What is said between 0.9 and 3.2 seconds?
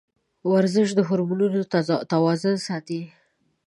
د هورمونونو توازن ساتي.